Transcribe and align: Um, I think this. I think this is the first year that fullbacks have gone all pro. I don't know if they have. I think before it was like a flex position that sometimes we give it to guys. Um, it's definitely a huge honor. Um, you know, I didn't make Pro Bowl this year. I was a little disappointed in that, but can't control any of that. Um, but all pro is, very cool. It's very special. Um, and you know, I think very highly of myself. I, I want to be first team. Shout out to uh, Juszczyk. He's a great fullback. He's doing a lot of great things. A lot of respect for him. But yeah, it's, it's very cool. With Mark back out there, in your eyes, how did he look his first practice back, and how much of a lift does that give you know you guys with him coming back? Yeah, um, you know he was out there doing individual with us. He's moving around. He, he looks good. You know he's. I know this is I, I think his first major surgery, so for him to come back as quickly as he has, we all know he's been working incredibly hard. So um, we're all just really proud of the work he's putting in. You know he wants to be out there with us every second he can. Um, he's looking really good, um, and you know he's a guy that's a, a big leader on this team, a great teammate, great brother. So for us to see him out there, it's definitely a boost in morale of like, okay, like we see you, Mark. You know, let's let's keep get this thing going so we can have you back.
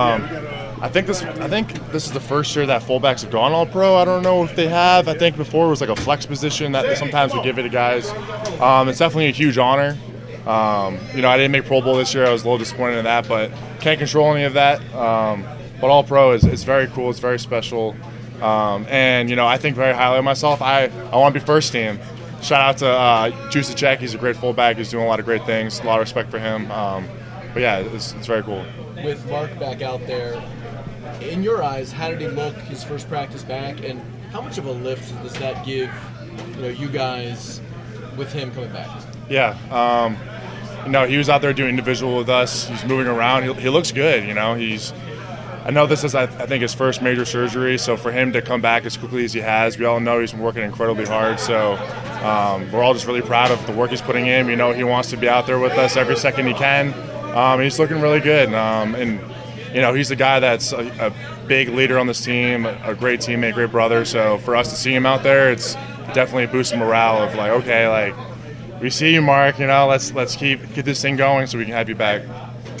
Um, 0.00 0.24
I 0.82 0.88
think 0.88 1.06
this. 1.06 1.22
I 1.22 1.46
think 1.46 1.72
this 1.92 2.04
is 2.04 2.10
the 2.10 2.18
first 2.18 2.56
year 2.56 2.66
that 2.66 2.82
fullbacks 2.82 3.22
have 3.22 3.30
gone 3.30 3.52
all 3.52 3.64
pro. 3.64 3.94
I 3.94 4.04
don't 4.04 4.24
know 4.24 4.42
if 4.42 4.56
they 4.56 4.66
have. 4.66 5.06
I 5.06 5.16
think 5.16 5.36
before 5.36 5.66
it 5.66 5.68
was 5.68 5.80
like 5.80 5.88
a 5.88 5.94
flex 5.94 6.26
position 6.26 6.72
that 6.72 6.98
sometimes 6.98 7.32
we 7.32 7.40
give 7.42 7.60
it 7.60 7.62
to 7.62 7.68
guys. 7.68 8.10
Um, 8.60 8.88
it's 8.88 8.98
definitely 8.98 9.28
a 9.28 9.30
huge 9.30 9.56
honor. 9.56 9.96
Um, 10.48 10.98
you 11.14 11.22
know, 11.22 11.28
I 11.28 11.36
didn't 11.36 11.52
make 11.52 11.64
Pro 11.66 11.80
Bowl 11.80 11.94
this 11.96 12.12
year. 12.12 12.26
I 12.26 12.32
was 12.32 12.42
a 12.42 12.44
little 12.44 12.58
disappointed 12.58 12.98
in 12.98 13.04
that, 13.04 13.28
but 13.28 13.52
can't 13.78 14.00
control 14.00 14.34
any 14.34 14.42
of 14.42 14.54
that. 14.54 14.80
Um, 14.96 15.44
but 15.80 15.90
all 15.90 16.02
pro 16.02 16.32
is, 16.32 16.64
very 16.64 16.88
cool. 16.88 17.08
It's 17.08 17.20
very 17.20 17.38
special. 17.38 17.94
Um, 18.42 18.86
and 18.88 19.30
you 19.30 19.36
know, 19.36 19.46
I 19.46 19.58
think 19.58 19.76
very 19.76 19.94
highly 19.94 20.18
of 20.18 20.24
myself. 20.24 20.60
I, 20.60 20.86
I 21.12 21.16
want 21.18 21.34
to 21.34 21.40
be 21.40 21.46
first 21.46 21.70
team. 21.70 22.00
Shout 22.42 22.60
out 22.60 22.78
to 22.78 22.88
uh, 22.88 23.30
Juszczyk. 23.48 23.98
He's 23.98 24.14
a 24.14 24.18
great 24.18 24.34
fullback. 24.34 24.76
He's 24.76 24.90
doing 24.90 25.04
a 25.04 25.06
lot 25.06 25.20
of 25.20 25.24
great 25.24 25.46
things. 25.46 25.78
A 25.78 25.84
lot 25.84 26.00
of 26.00 26.04
respect 26.04 26.32
for 26.32 26.40
him. 26.40 26.68
But 27.54 27.62
yeah, 27.62 27.78
it's, 27.78 28.12
it's 28.14 28.26
very 28.26 28.42
cool. 28.42 28.66
With 29.02 29.24
Mark 29.30 29.56
back 29.60 29.80
out 29.80 30.04
there, 30.06 30.42
in 31.20 31.42
your 31.42 31.62
eyes, 31.62 31.92
how 31.92 32.10
did 32.10 32.20
he 32.20 32.26
look 32.26 32.54
his 32.56 32.82
first 32.82 33.08
practice 33.08 33.44
back, 33.44 33.82
and 33.84 34.02
how 34.32 34.40
much 34.40 34.58
of 34.58 34.66
a 34.66 34.72
lift 34.72 35.10
does 35.22 35.34
that 35.34 35.64
give 35.64 35.88
you 36.56 36.62
know 36.62 36.68
you 36.68 36.88
guys 36.88 37.60
with 38.16 38.32
him 38.32 38.50
coming 38.52 38.72
back? 38.72 38.88
Yeah, 39.28 39.56
um, 39.70 40.16
you 40.84 40.90
know 40.90 41.06
he 41.06 41.16
was 41.16 41.28
out 41.28 41.40
there 41.42 41.52
doing 41.52 41.70
individual 41.70 42.16
with 42.16 42.28
us. 42.28 42.66
He's 42.68 42.84
moving 42.84 43.06
around. 43.06 43.44
He, 43.44 43.52
he 43.54 43.68
looks 43.68 43.92
good. 43.92 44.24
You 44.24 44.34
know 44.34 44.54
he's. 44.54 44.92
I 45.64 45.70
know 45.70 45.86
this 45.86 46.04
is 46.04 46.14
I, 46.14 46.24
I 46.24 46.46
think 46.46 46.60
his 46.60 46.74
first 46.74 47.00
major 47.00 47.24
surgery, 47.24 47.78
so 47.78 47.96
for 47.96 48.12
him 48.12 48.32
to 48.32 48.42
come 48.42 48.60
back 48.60 48.84
as 48.84 48.98
quickly 48.98 49.24
as 49.24 49.32
he 49.32 49.40
has, 49.40 49.78
we 49.78 49.86
all 49.86 50.00
know 50.00 50.20
he's 50.20 50.32
been 50.32 50.42
working 50.42 50.62
incredibly 50.62 51.06
hard. 51.06 51.40
So 51.40 51.76
um, 52.22 52.70
we're 52.70 52.82
all 52.82 52.92
just 52.92 53.06
really 53.06 53.22
proud 53.22 53.50
of 53.50 53.64
the 53.66 53.72
work 53.72 53.90
he's 53.90 54.02
putting 54.02 54.26
in. 54.26 54.48
You 54.48 54.56
know 54.56 54.72
he 54.72 54.84
wants 54.84 55.10
to 55.10 55.16
be 55.16 55.28
out 55.28 55.46
there 55.46 55.60
with 55.60 55.72
us 55.72 55.96
every 55.96 56.16
second 56.16 56.48
he 56.48 56.54
can. 56.54 56.92
Um, 57.34 57.60
he's 57.60 57.78
looking 57.80 58.00
really 58.00 58.20
good, 58.20 58.54
um, 58.54 58.94
and 58.94 59.20
you 59.74 59.80
know 59.80 59.92
he's 59.92 60.12
a 60.12 60.16
guy 60.16 60.38
that's 60.38 60.72
a, 60.72 60.86
a 61.00 61.46
big 61.48 61.68
leader 61.68 61.98
on 61.98 62.06
this 62.06 62.24
team, 62.24 62.64
a 62.64 62.94
great 62.94 63.20
teammate, 63.20 63.54
great 63.54 63.72
brother. 63.72 64.04
So 64.04 64.38
for 64.38 64.54
us 64.54 64.70
to 64.70 64.76
see 64.76 64.94
him 64.94 65.04
out 65.04 65.24
there, 65.24 65.50
it's 65.50 65.74
definitely 66.14 66.44
a 66.44 66.48
boost 66.48 66.72
in 66.72 66.78
morale 66.78 67.22
of 67.22 67.34
like, 67.34 67.50
okay, 67.50 67.88
like 67.88 68.14
we 68.80 68.88
see 68.88 69.12
you, 69.12 69.20
Mark. 69.20 69.58
You 69.58 69.66
know, 69.66 69.88
let's 69.88 70.12
let's 70.12 70.36
keep 70.36 70.74
get 70.74 70.84
this 70.84 71.02
thing 71.02 71.16
going 71.16 71.48
so 71.48 71.58
we 71.58 71.64
can 71.64 71.74
have 71.74 71.88
you 71.88 71.96
back. 71.96 72.22